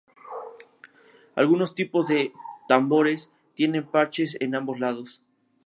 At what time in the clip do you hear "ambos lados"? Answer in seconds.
4.55-5.21